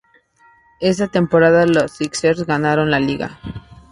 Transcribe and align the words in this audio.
Esa 0.79 1.09
temporada, 1.09 1.67
los 1.67 1.91
sixers 1.91 2.43
ganaron 2.47 2.89
la 2.89 2.99
liga. 2.99 3.39